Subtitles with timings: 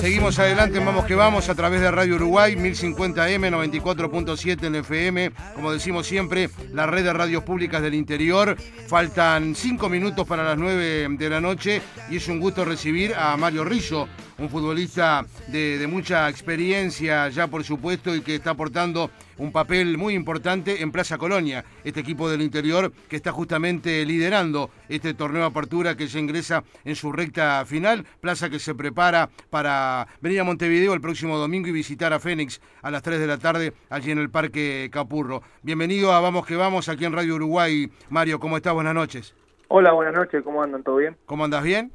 [0.00, 5.32] Seguimos adelante, vamos que vamos, a través de Radio Uruguay, 1050M, 94.7 en FM.
[5.54, 8.56] Como decimos siempre, la red de radios públicas del interior.
[8.86, 13.36] Faltan cinco minutos para las 9 de la noche y es un gusto recibir a
[13.36, 19.10] Mario Rizzo, un futbolista de, de mucha experiencia ya, por supuesto, y que está aportando
[19.38, 24.70] un papel muy importante en Plaza Colonia, este equipo del interior que está justamente liderando
[24.88, 28.04] este torneo de apertura que se ingresa en su recta final.
[28.20, 32.60] Plaza que se prepara para venir a Montevideo el próximo domingo y visitar a Fénix
[32.82, 35.42] a las 3 de la tarde allí en el Parque Capurro.
[35.62, 37.90] Bienvenido a Vamos que Vamos aquí en Radio Uruguay.
[38.10, 38.74] Mario, ¿cómo estás?
[38.74, 39.34] Buenas noches.
[39.68, 40.82] Hola, buenas noches, ¿cómo andan?
[40.82, 41.16] ¿Todo bien?
[41.26, 41.92] ¿Cómo andas bien?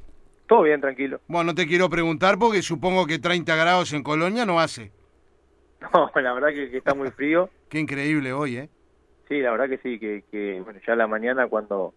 [0.48, 1.20] Todo bien, tranquilo.
[1.28, 4.92] Bueno, no te quiero preguntar porque supongo que 30 grados en Colonia no hace.
[5.94, 7.50] No, la verdad que, que está muy frío.
[7.70, 8.70] Qué increíble hoy, ¿eh?
[9.28, 11.94] Sí, la verdad que sí, que, que bueno, ya a la mañana cuando...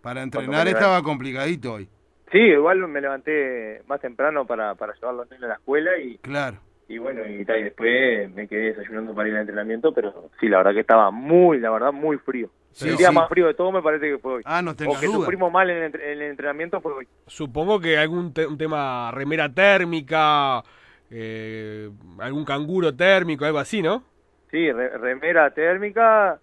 [0.00, 1.88] Para entrenar estaba complicadito hoy.
[2.30, 5.98] Sí, igual me levanté más temprano para, para llevar a los niños a la escuela
[5.98, 6.58] y, Claro.
[6.88, 10.46] y bueno, y, tal, y después me quedé desayunando para ir al entrenamiento, pero sí,
[10.48, 12.48] la verdad que estaba muy, la verdad, muy frío.
[12.72, 13.14] Sí, el día sí.
[13.14, 14.42] más frío de todo me parece que fue hoy.
[14.44, 15.16] Ah, no o tengas que duda.
[15.18, 17.08] sufrimos mal en el, entre- en el entrenamiento fue hoy.
[17.26, 20.62] Supongo que algún te- un tema remera térmica,
[21.10, 24.02] eh, algún canguro térmico, algo así, ¿no?
[24.50, 26.38] Sí, re- remera térmica,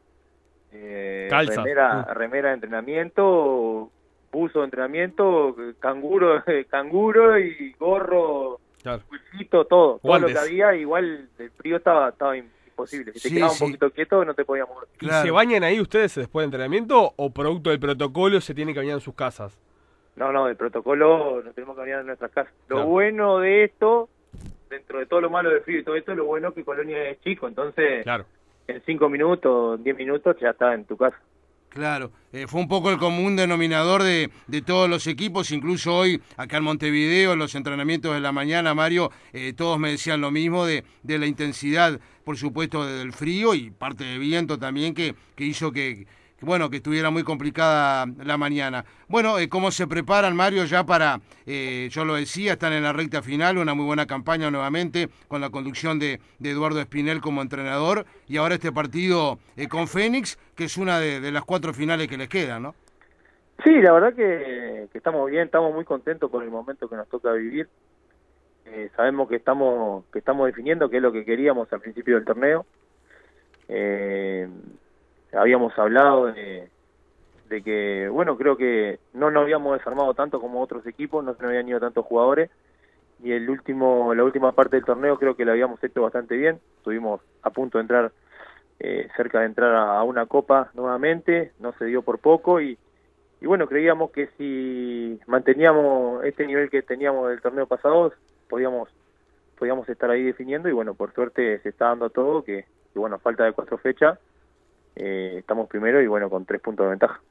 [0.72, 1.57] eh, Calzas.
[1.57, 2.13] remera, Mm.
[2.13, 3.91] remera de entrenamiento,
[4.31, 9.02] buzo de entrenamiento, canguro, canguro y gorro, Claro.
[9.07, 10.33] cuchito, todo, todo lo Guantes.
[10.33, 13.13] que había, igual el frío estaba, estaba imposible.
[13.13, 13.63] Si te Sí, quedabas sí.
[13.63, 14.88] un poquito quieto no te podías mover.
[14.95, 15.25] ¿Y Claro.
[15.25, 18.95] se bañan ahí ustedes después del entrenamiento o producto del protocolo se tienen que bañar
[18.95, 19.59] en sus casas?
[20.16, 22.53] No, no, el protocolo nos tenemos que bañar en nuestras casas.
[22.67, 22.89] Lo Claro.
[22.89, 24.09] bueno de esto,
[24.69, 27.09] dentro de todo lo malo del frío y todo esto, lo bueno es que Colonia
[27.09, 28.25] es chico, entonces Claro.
[28.67, 31.17] en cinco minutos, diez minutos ya estás en tu casa.
[31.69, 36.22] Claro, eh, fue un poco el común denominador de, de todos los equipos, incluso hoy
[36.38, 40.31] acá en Montevideo, en los entrenamientos de la mañana, Mario, eh, todos me decían lo
[40.31, 45.16] mismo de, de la intensidad, por supuesto, del frío y parte de viento también que,
[45.35, 46.07] que hizo que,
[46.41, 48.85] bueno, que estuviera muy complicada la mañana.
[49.07, 52.94] Bueno, eh, ¿cómo se preparan, Mario, ya para, eh, yo lo decía, están en la
[52.94, 58.06] recta final, una muy buena campaña nuevamente, con la conducción de, Eduardo Espinel como entrenador,
[58.28, 62.07] y ahora este partido eh, con Fénix, que es una de, de las cuatro finales
[62.07, 62.75] que les quedan, ¿no?
[63.63, 67.07] Sí, la verdad que, que estamos bien, estamos muy contentos con el momento que nos
[67.07, 67.69] toca vivir.
[68.66, 72.25] Eh, sabemos que estamos que estamos definiendo qué es lo que queríamos al principio del
[72.25, 72.66] torneo.
[73.69, 74.47] Eh,
[75.35, 76.69] habíamos hablado de,
[77.63, 81.50] que, bueno, creo que no nos habíamos desarmado tanto como otros equipos, no se nos
[81.50, 82.50] habían ido tantos jugadores.
[83.23, 86.59] Y el último, la última parte del torneo creo que lo habíamos hecho bastante bien.
[86.78, 88.12] Estuvimos a punto de entrar,
[88.79, 92.78] eh, cerca de entrar a, una copa nuevamente, no se dio por poco y,
[93.41, 98.12] bueno, creíamos que si manteníamos este nivel que teníamos del torneo pasado,
[98.50, 98.90] podíamos
[99.57, 103.19] podíamos estar ahí definiendo y bueno, por suerte se está dando todo, que, que bueno,
[103.19, 104.19] falta de cuatro fechas,
[104.95, 107.22] eh, estamos primero y bueno, con tres puntos de ventaja.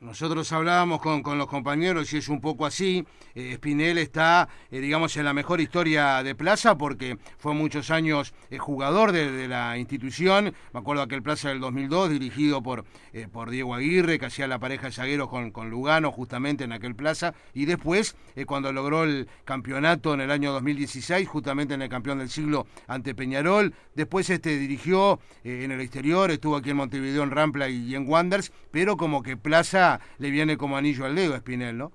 [0.00, 3.04] Nosotros hablábamos con, con los compañeros y es un poco así.
[3.34, 8.32] Eh, Spinel está, eh, digamos, en la mejor historia de Plaza porque fue muchos años
[8.48, 10.54] eh, jugador de, la institución.
[10.72, 14.60] Me acuerdo aquel Plaza del 2002 dirigido por, eh, por Diego Aguirre, que hacía la
[14.60, 17.34] pareja de zagueros con, con Lugano justamente en aquel Plaza.
[17.52, 18.14] Y después,
[18.46, 23.16] cuando logró el campeonato en el año 2016, justamente en el campeón del siglo ante
[23.16, 23.74] Peñarol.
[23.96, 28.08] Después este dirigió en el exterior, estuvo aquí en Montevideo, en Rampla y, y en
[28.08, 29.87] Wanders, pero como que Plaza
[30.18, 31.92] le viene como anillo al dedo a Spinel, ¿no?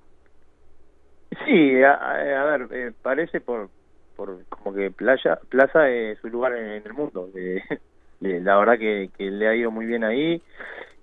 [1.45, 3.69] Sí, a, a- ver, eh, parece por,
[4.15, 7.29] por como que Playa, Plaza es su lugar en, el mundo.
[8.19, 10.41] La verdad que, le ha ido muy bien ahí.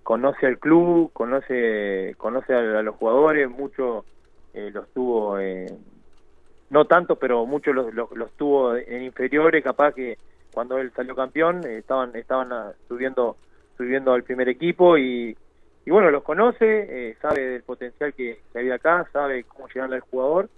[0.02, 4.06] Conoce al club, conoce conoce a, los jugadores, mucho
[4.54, 5.66] eh, los tuvo, eh,
[6.70, 10.18] no tanto, pero muchos los, los, los tuvo en inferiores, capaz que
[10.50, 13.38] cuando él salió campeón estaban estaban ah, subiendo
[13.76, 15.36] subiendo al primer equipo y,
[15.90, 16.60] y bueno, los conoce,
[17.10, 20.48] eh, sabe del potencial que, que había acá, sabe cómo llegarle al jugador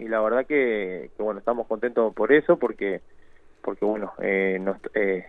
[0.00, 3.00] y la verdad que, que, bueno, estamos contentos por eso porque
[3.62, 5.24] porque bueno, eh, nos, eh,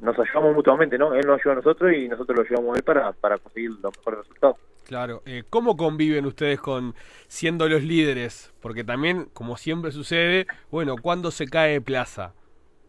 [0.00, 1.14] nos ayudamos mutuamente, ¿no?
[1.14, 3.96] Él nos ayuda a nosotros y nosotros lo ayudamos a él para, para conseguir los
[3.96, 4.56] mejores resultados.
[4.88, 6.96] Claro, eh, ¿cómo conviven ustedes con
[7.28, 8.52] siendo los líderes?
[8.60, 12.34] Porque también, como siempre sucede, bueno, cuando se cae plaza,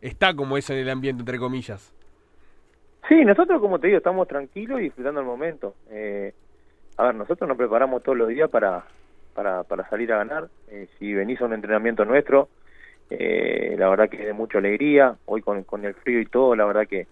[0.01, 1.93] está como eso en el ambiente, entre comillas.
[3.07, 5.75] Sí, nosotros, como te digo, estamos tranquilos y disfrutando el momento.
[5.89, 6.33] Eh,
[6.97, 8.85] a ver, nosotros nos preparamos todos los días para,
[9.33, 10.49] para, para salir a ganar.
[10.67, 12.49] Eh, si venís a un entrenamiento nuestro,
[13.09, 15.15] eh, la verdad que es de mucha alegría.
[15.25, 17.07] Hoy con, con el frío y todo, la verdad que,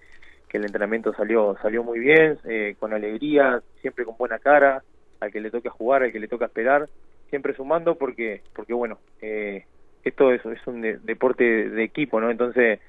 [0.49, 4.83] que el entrenamiento salió salió muy bien, eh, con alegría, siempre con buena cara,
[5.21, 6.89] al que le toca jugar, al que le toca esperar,
[7.29, 9.65] siempre sumando porque, porque bueno, eh,
[10.03, 12.29] es, esto es, es un deporte de equipo, ¿no?
[12.29, 12.79] Entonces,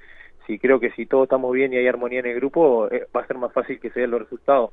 [0.47, 3.23] sí creo que si todos estamos bien y hay armonía en el grupo, eh, va
[3.23, 4.73] a ser más fácil que se den los resultados.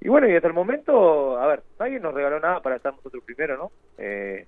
[0.00, 3.22] Y bueno, y hasta el momento, a ver, nadie nos regaló nada para estar nosotros
[3.24, 3.70] primero, ¿no?
[3.98, 4.46] Eh,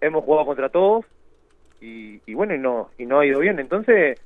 [0.00, 1.04] hemos jugado contra todos
[1.80, 3.58] y, y, bueno, y no, y no ha ido bien.
[3.58, 4.20] Entonces,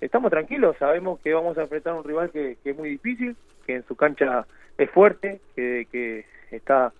[0.00, 3.36] estamos tranquilos, sabemos que vamos a enfrentar a un rival que, que es muy difícil,
[3.66, 4.46] que en su cancha
[4.76, 6.92] es fuerte, que, que está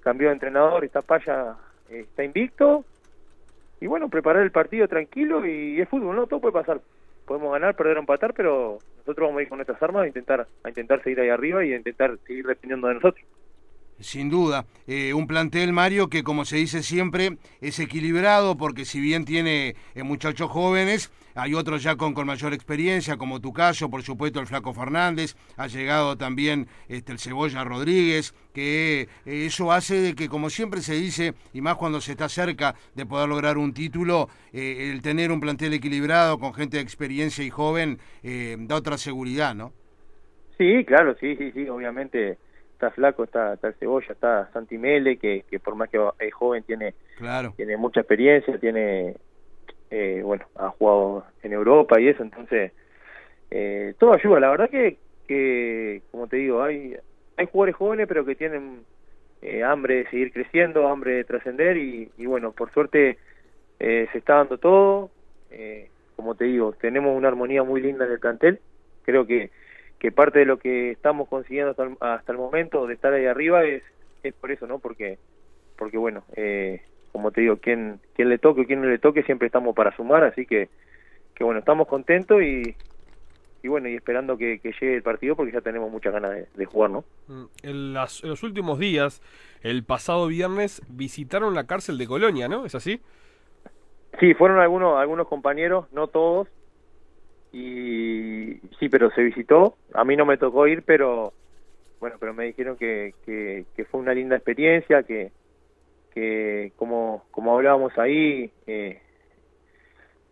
[0.00, 1.56] cambió de entrenador, está Paya,
[1.88, 2.84] está invicto.
[3.80, 6.26] Y bueno, preparar el partido tranquilo y es fútbol, ¿no?
[6.26, 6.80] Todo puede pasar
[7.24, 10.46] podemos ganar, perder o empatar, pero nosotros vamos a ir con nuestras armas a intentar,
[10.62, 13.26] a intentar seguir ahí arriba y a intentar seguir dependiendo de nosotros.
[14.00, 19.00] Sin duda, eh, un plantel, Mario, que como se dice siempre, es equilibrado porque si
[19.00, 23.88] bien tiene eh, muchachos jóvenes, hay otros ya con, con mayor experiencia, como tu caso,
[23.90, 29.70] por supuesto el Flaco Fernández, ha llegado también este, el Cebolla Rodríguez, que eh, eso
[29.70, 33.28] hace de que, como siempre se dice, y más cuando se está cerca de poder
[33.28, 37.98] lograr un título, eh, el tener un plantel equilibrado con gente de experiencia y joven
[38.22, 39.72] da otra seguridad, ¿no?
[40.56, 42.38] Sí, claro, sí, sí, sí, obviamente
[42.86, 46.34] está Flaco, está, está el Cebolla, está Santi Mele, que, que por más que es
[46.34, 47.54] joven tiene, claro.
[47.56, 49.16] tiene mucha experiencia, tiene
[49.90, 52.72] eh, bueno, ha jugado en Europa y eso, entonces
[53.50, 54.40] eh, todo ayuda.
[54.40, 56.96] La verdad que, que, como te digo, hay,
[57.36, 58.80] hay jugadores jóvenes pero que tienen
[59.42, 63.18] eh, hambre de seguir creciendo, hambre de trascender y, y, bueno, por suerte
[63.78, 65.10] eh, se está dando todo.
[65.50, 68.60] Eh, como te digo, tenemos una armonía muy linda en el plantel.
[69.04, 69.50] Creo que,
[70.04, 73.24] que parte de lo que estamos consiguiendo hasta el, hasta el momento de estar ahí
[73.24, 73.82] arriba es,
[74.22, 74.78] es por eso, ¿no?
[74.78, 75.16] Porque,
[75.78, 79.22] porque bueno, eh, como te digo, quien, quien le toque o quien no le toque,
[79.22, 80.68] siempre estamos para sumar, así que,
[81.34, 82.76] que bueno, estamos contentos y,
[83.62, 86.90] y bueno, y esperando que, llegue el partido porque ya tenemos muchas ganas de, jugar,
[86.90, 87.04] ¿no?
[87.28, 89.22] Mm, en, los últimos días,
[89.62, 92.66] el pasado viernes, visitaron la cárcel de Colonia, ¿no?
[92.66, 93.00] ¿Es así?
[94.20, 96.48] Sí, fueron algunos, algunos compañeros, no todos,
[97.54, 99.76] y sí, pero se visitó.
[99.92, 101.32] A mí no me tocó ir, pero
[102.00, 105.30] bueno, pero me dijeron que, que, que fue una linda experiencia, que,
[106.12, 109.00] que como, como hablábamos ahí, eh,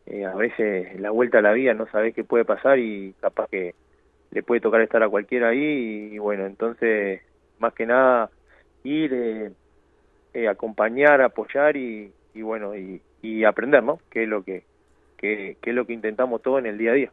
[0.06, 3.48] eh, a veces la vuelta a la vida no sabes qué puede pasar y capaz
[3.48, 3.76] que
[4.32, 7.22] le puede tocar estar a cualquiera ahí y, bueno, entonces
[7.60, 8.30] más que nada
[8.82, 9.52] ir, eh,
[10.34, 14.00] eh acompañar, apoyar y, y bueno, y, y, aprender, ¿no?
[14.10, 14.64] Que es lo que,
[15.22, 17.12] que, es lo que intentamos todo en el día a día.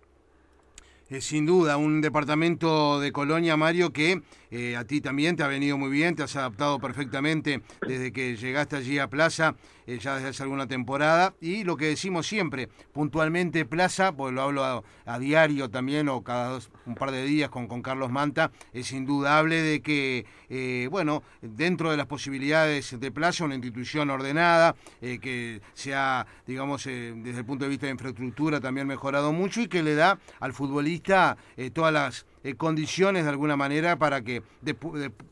[1.09, 4.21] Eh, sin duda, un departamento de Colonia, Mario, que
[4.51, 8.35] eh, a ti también te ha venido muy bien, te has adaptado perfectamente desde que
[8.35, 9.55] llegaste allí a Plaza,
[9.87, 11.33] eh, ya desde hace alguna temporada.
[11.41, 14.63] Y lo que decimos siempre, puntualmente Plaza, pues lo hablo
[15.05, 18.91] a, diario también o cada dos, un par de días con, con Carlos Manta, es
[18.91, 25.95] indudable de que, bueno, dentro de las posibilidades de Plaza, una institución ordenada, que se
[25.95, 29.95] ha, digamos, desde el punto de vista de infraestructura también mejorado mucho y que le
[29.95, 34.41] da al futbolista eh, todas las eh, condiciones de alguna manera para que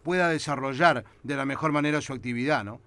[0.03, 2.81] pueda desarrollar de la mejor manera su actividad, ¿no?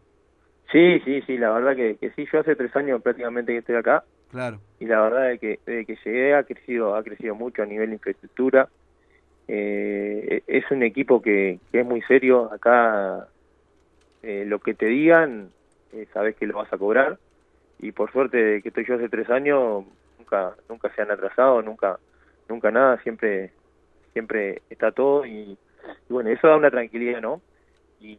[0.70, 4.04] Sí, sí, sí, la verdad que, sí, yo hace tres años prácticamente que estoy acá.
[4.30, 4.60] Claro.
[4.78, 7.88] Y la verdad es que desde que llegué ha crecido, ha crecido mucho a nivel
[7.88, 8.68] de infraestructura.
[9.48, 12.52] Eh, es un equipo que, es muy serio.
[12.52, 13.26] Acá
[14.22, 15.48] lo que te digan,
[16.12, 17.18] sabes que lo vas a cobrar.
[17.80, 19.84] Y por suerte que estoy yo hace tres años,
[20.18, 21.98] nunca, nunca se han atrasado, nunca,
[22.48, 23.50] nunca nada, siempre
[24.12, 25.56] siempre está todo y,
[26.08, 27.40] bueno, eso da una tranquilidad, ¿no?
[28.00, 28.18] Y,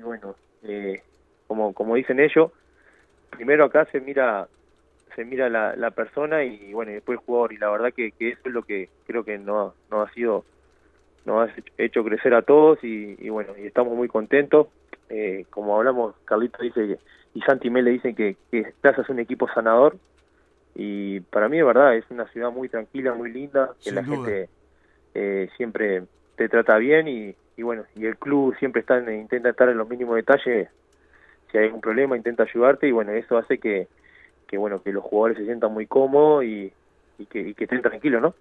[0.00, 1.02] bueno, eh,
[1.46, 2.50] como como dicen ellos,
[3.30, 4.48] primero acá se mira
[5.14, 8.12] se mira la, la persona y bueno, y después el jugador y la verdad que,
[8.12, 10.44] que, eso es lo que creo que no, no ha sido
[11.24, 11.48] no ha
[11.78, 14.68] hecho crecer a todos y, y bueno, y estamos muy contentos.
[15.08, 16.98] Eh, como hablamos, Carlito dice que,
[17.34, 19.96] y Santi Mele dicen que, que Plaza es un equipo sanador
[20.74, 24.48] y para mí de verdad es una ciudad muy tranquila, muy linda, que la gente
[25.14, 26.04] eh, siempre
[26.36, 29.88] te trata bien y, y, bueno, y el club siempre está intenta estar en los
[29.88, 30.68] mínimos detalles,
[31.50, 33.88] si hay algún problema intenta ayudarte y bueno, eso hace que,
[34.46, 36.72] que bueno, que los jugadores se sientan muy cómodos y,
[37.18, 38.34] y, que, y que estén tranquilos, ¿no?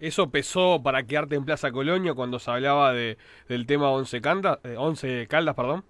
[0.00, 3.16] ¿Eso pesó para quedarte en Plaza Colonia cuando se hablaba de,
[3.48, 5.82] del tema Once Caldas, eh, Once Caldas, perdón?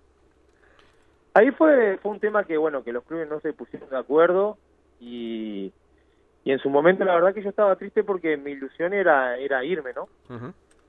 [1.34, 4.56] Ahí fue, fue un tema que, bueno, que los clubes no se pusieron de acuerdo
[4.98, 5.72] y,
[6.44, 9.64] y en su momento la verdad que yo estaba triste porque mi ilusión era, era
[9.64, 10.08] irme, ¿no?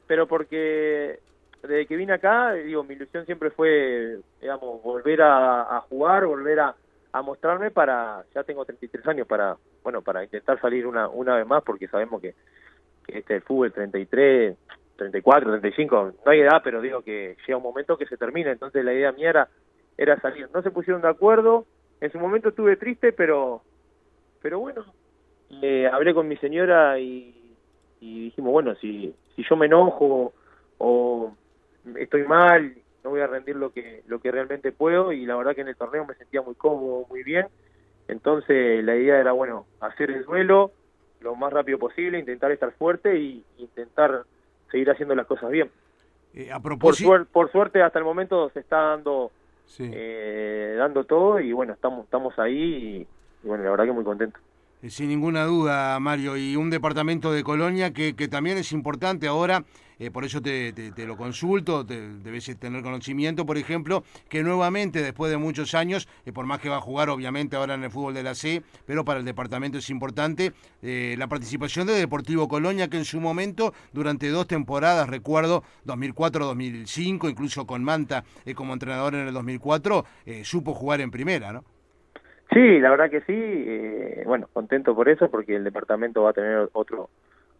[0.08, 1.20] Pero porque
[1.62, 6.76] desde que vine acá, digo, mi ilusión siempre fue, digamos, volver a, jugar, volver a,
[7.12, 11.46] a, mostrarme para, ya tengo 33 años para, bueno, para intentar salir una, una vez
[11.46, 12.36] más porque sabemos que,
[13.06, 14.56] que este el fútbol 33,
[14.96, 18.84] 34, 35, no hay edad, pero digo que llega un momento que se termina, entonces
[18.86, 19.48] la idea mía era,
[19.98, 20.50] era salir.
[20.54, 21.66] No se pusieron de acuerdo,
[22.00, 23.62] en su momento estuve triste, pero
[24.42, 24.86] pero bueno,
[25.62, 27.36] eh, hablé con mi señora y,
[28.00, 30.34] dijimos, bueno, si, si yo me enojo
[30.78, 31.34] o
[31.98, 35.56] estoy mal, no voy a rendir lo que, lo que realmente puedo y la verdad
[35.56, 37.48] que en el torneo me sentía muy cómodo, muy bien.
[38.08, 40.72] Entonces la idea era, bueno, hacer el duelo
[41.22, 44.24] lo más rápido posible, intentar estar fuerte y intentar
[44.72, 45.70] seguir haciendo las cosas bien.
[46.34, 47.10] Eh, a propósito...
[47.10, 49.32] por, por, suerte hasta el momento se está dando
[49.80, 53.06] eh, dando todo y bueno, estamos, estamos ahí
[53.44, 54.40] y, bueno, la verdad que muy contento.
[54.82, 59.28] Eh, sin ninguna duda, Mario, y un departamento de Colonia que, que también es importante
[59.28, 59.66] ahora,
[60.00, 65.04] eh, por eso te, te, lo consulto, te, debes tener conocimiento, por ejemplo, que nuevamente,
[65.04, 68.14] después de muchos años, por más que va a jugar obviamente ahora en el fútbol
[68.14, 72.96] de la C, pero para el departamento es importante, la participación de Deportivo Colonia, que
[72.96, 78.24] en su momento, durante dos temporadas, recuerdo, 2004-2005, incluso con Manta
[78.56, 80.06] como entrenador en el 2004,
[80.44, 81.66] supo jugar en primera, ¿no?
[82.52, 83.34] Sí, la verdad que sí.
[83.36, 87.10] Eh, bueno, contento por eso, porque el departamento va a tener otro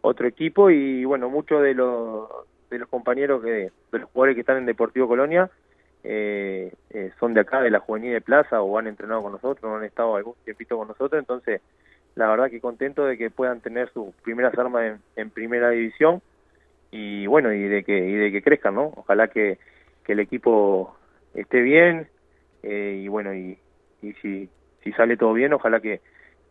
[0.02, 2.28] otro equipo y bueno, muchos de los
[2.70, 5.50] de los compañeros que de los jugadores que están en Deportivo Colonia
[6.04, 9.70] eh, eh, son de acá, de la Juvenil de Plaza o han entrenado con nosotros,
[9.76, 11.60] han estado algún tiempito con nosotros, entonces
[12.14, 16.22] la verdad que contento de que puedan tener sus primeras armas en, en primera división
[16.90, 18.92] y bueno y de que y de que crezcan, ¿no?
[18.96, 19.58] Ojalá que,
[20.04, 20.96] que el equipo
[21.34, 22.08] esté bien
[22.62, 23.58] y bueno y,
[24.02, 24.48] y si
[24.82, 26.00] si sale todo bien, ojalá que,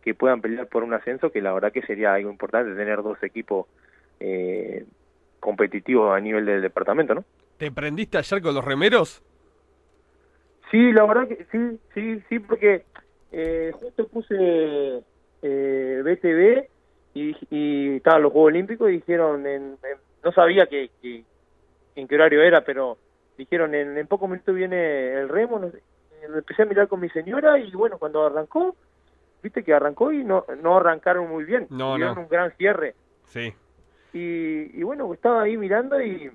[0.02, 3.22] que puedan pelear por un ascenso, que la verdad que sería algo importante tener dos
[3.22, 3.66] equipos
[4.20, 4.84] eh,
[5.40, 7.24] competitivos a nivel del departamento, ¿no?
[7.58, 9.22] ¿Te prendiste ayer con los remeros?
[10.70, 12.84] Sí, la verdad que sí, sí, sí, porque
[13.32, 15.02] eh, justo puse
[15.42, 16.68] eh, BTV
[17.14, 19.76] y, y estaban los Juegos Olímpicos y dijeron, en,
[20.22, 20.90] no sabía que,
[21.96, 22.98] en qué horario era, pero
[23.36, 25.82] dijeron en, en pocos minutos viene el remo, no sé,
[26.22, 28.76] empecé a mirar con mi señora y bueno, cuando arrancó,
[29.42, 31.66] viste que arrancó y no, no arrancaron muy bien.
[31.70, 32.12] No, no.
[32.14, 32.94] un gran cierre.
[33.26, 33.54] Sí.
[34.12, 36.30] Y, y bueno, estaba ahí mirando y,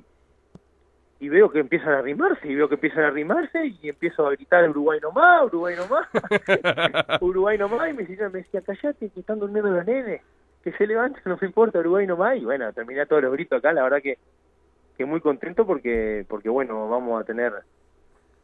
[1.20, 4.32] y veo que empiezan a arrimarse, y veo que empiezan a arrimarse, y empiezo a
[4.32, 6.08] gritar Uruguay nomás, Uruguay nomás,
[7.22, 10.22] Uruguay nomás, y mi señora me decía, callate, que están durmiendo los nenes,
[10.64, 13.72] que se levanten, no me importa, Uruguay nomás, y bueno, terminé todos los gritos acá,
[13.72, 14.18] la verdad que,
[14.98, 17.54] que muy contento porque, porque bueno, vamos a tener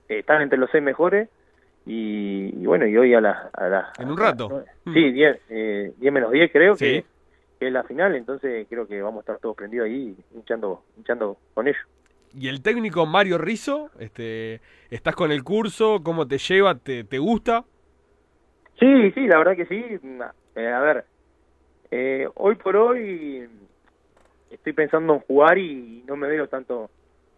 [0.08, 1.30] están entre los seis mejores
[1.86, 3.52] y, bueno, y hoy a las...
[3.58, 4.64] La, en un rato.
[4.86, 7.06] sí, 10 eh, menos 10 creo que,
[7.60, 11.68] es la final, entonces creo que vamos a estar todos prendidos ahí hinchando, hinchando con
[11.68, 11.82] ellos.
[12.34, 13.92] ¿Y el técnico Mario Rizzo?
[14.00, 16.02] Este, ¿Estás con el curso?
[16.02, 16.76] ¿Cómo te lleva?
[16.76, 17.66] ¿Te, te gusta?
[18.80, 20.00] Sí, sí, la verdad que sí.
[20.56, 21.06] Eh, a ver,
[21.92, 23.48] eh, hoy por hoy
[24.50, 26.90] estoy pensando en jugar y no me veo tanto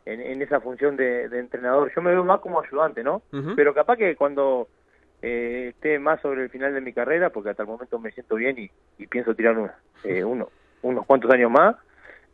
[0.05, 1.91] en, esa función de, entrenador.
[1.95, 3.21] Yo me veo más como ayudante, ¿no?
[3.55, 4.67] Pero capaz que cuando
[5.21, 8.35] eh, esté más sobre el final de mi carrera, porque hasta el momento me siento
[8.35, 8.57] bien
[8.97, 10.49] y, pienso tirar eh, uno,
[10.81, 11.75] unos cuantos años más,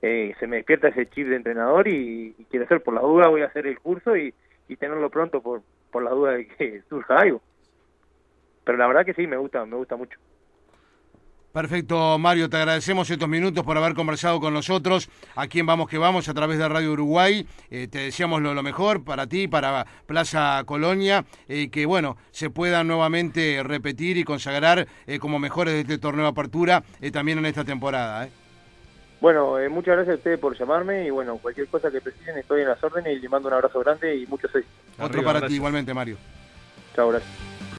[0.01, 3.41] eh, se me despierta ese chip de entrenador y, quiero hacer por la duda, voy
[3.41, 4.33] a hacer el curso y,
[4.67, 5.61] y tenerlo pronto por,
[5.91, 7.41] por la duda de que surja algo.
[8.63, 10.19] Pero la verdad que sí, me gusta, me gusta mucho.
[11.59, 15.97] Perfecto, Mario, te agradecemos estos minutos por haber conversado con nosotros aquí en Vamos que
[15.97, 17.45] Vamos a través de Radio Uruguay.
[17.69, 22.49] Eh, te deseamos lo, mejor para ti, para Plaza Colonia, y eh, que bueno, se
[22.49, 27.47] pueda nuevamente repetir y consagrar eh, como mejores de este torneo de apertura también en
[27.47, 28.29] esta temporada.
[29.19, 32.69] Bueno, muchas gracias a ustedes por llamarme y bueno, cualquier cosa que precisen estoy en
[32.69, 34.97] las órdenes y les mando un abrazo grande y muchos éxitos.
[34.97, 36.15] Otro para ti igualmente, Mario.
[36.95, 37.58] Chao, gracias.